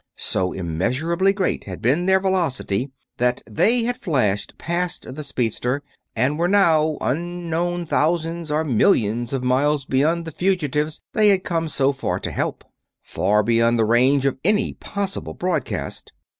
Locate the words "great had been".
1.31-2.07